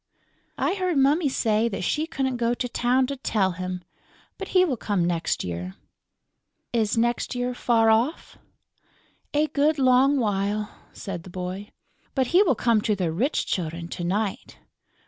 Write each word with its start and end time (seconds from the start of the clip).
"I 0.57 0.73
heard 0.73 0.97
Mummy 0.97 1.29
say 1.29 1.69
that 1.69 1.83
she 1.83 2.07
couldn't 2.07 2.37
go 2.37 2.55
to 2.55 2.67
town 2.67 3.05
to 3.05 3.15
tell 3.17 3.51
him. 3.51 3.83
But 4.39 4.47
he 4.47 4.65
will 4.65 4.75
come 4.75 5.05
next 5.05 5.43
year." 5.43 5.75
"Is 6.73 6.97
next 6.97 7.35
year 7.35 7.53
far 7.53 7.91
off?" 7.91 8.35
"A 9.35 9.45
good 9.45 9.77
long 9.77 10.17
while," 10.17 10.71
said 10.91 11.21
the 11.21 11.29
boy. 11.29 11.69
"But 12.15 12.25
he 12.33 12.41
will 12.41 12.55
come 12.55 12.81
to 12.81 12.95
the 12.95 13.11
rich 13.11 13.45
children 13.45 13.87
to 13.89 14.03
night." 14.03 14.57